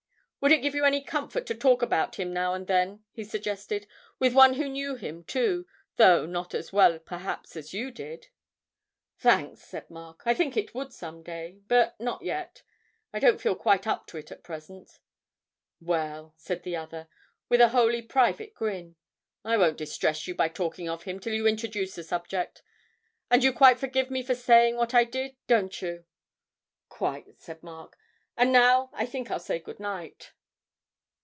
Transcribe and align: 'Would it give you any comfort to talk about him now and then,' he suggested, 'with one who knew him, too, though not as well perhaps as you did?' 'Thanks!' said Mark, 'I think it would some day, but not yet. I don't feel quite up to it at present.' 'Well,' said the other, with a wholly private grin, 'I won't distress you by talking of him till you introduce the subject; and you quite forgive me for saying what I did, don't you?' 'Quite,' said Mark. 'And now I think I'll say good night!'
'Would 0.43 0.51
it 0.53 0.63
give 0.63 0.73
you 0.73 0.85
any 0.85 1.03
comfort 1.03 1.45
to 1.45 1.53
talk 1.53 1.83
about 1.83 2.15
him 2.15 2.33
now 2.33 2.55
and 2.55 2.65
then,' 2.65 3.03
he 3.11 3.23
suggested, 3.23 3.85
'with 4.17 4.33
one 4.33 4.55
who 4.55 4.67
knew 4.67 4.95
him, 4.95 5.23
too, 5.23 5.67
though 5.97 6.25
not 6.25 6.55
as 6.55 6.73
well 6.73 6.97
perhaps 6.97 7.55
as 7.55 7.75
you 7.75 7.91
did?' 7.91 8.29
'Thanks!' 9.19 9.61
said 9.61 9.87
Mark, 9.91 10.23
'I 10.25 10.33
think 10.33 10.57
it 10.57 10.73
would 10.73 10.91
some 10.93 11.21
day, 11.21 11.59
but 11.67 11.93
not 11.99 12.23
yet. 12.23 12.63
I 13.13 13.19
don't 13.19 13.39
feel 13.39 13.53
quite 13.55 13.85
up 13.85 14.07
to 14.07 14.17
it 14.17 14.31
at 14.31 14.41
present.' 14.43 14.97
'Well,' 15.79 16.33
said 16.37 16.63
the 16.63 16.75
other, 16.75 17.07
with 17.47 17.61
a 17.61 17.69
wholly 17.69 18.01
private 18.01 18.55
grin, 18.55 18.95
'I 19.45 19.57
won't 19.57 19.77
distress 19.77 20.27
you 20.27 20.33
by 20.33 20.47
talking 20.49 20.89
of 20.89 21.03
him 21.03 21.19
till 21.19 21.35
you 21.35 21.45
introduce 21.45 21.93
the 21.93 22.03
subject; 22.03 22.63
and 23.29 23.43
you 23.43 23.53
quite 23.53 23.77
forgive 23.77 24.09
me 24.09 24.23
for 24.23 24.33
saying 24.33 24.75
what 24.75 24.95
I 24.95 25.03
did, 25.03 25.35
don't 25.45 25.79
you?' 25.83 26.03
'Quite,' 26.89 27.39
said 27.39 27.61
Mark. 27.61 27.95
'And 28.37 28.53
now 28.53 28.89
I 28.93 29.05
think 29.05 29.29
I'll 29.29 29.39
say 29.41 29.59
good 29.59 29.79
night!' 29.79 30.31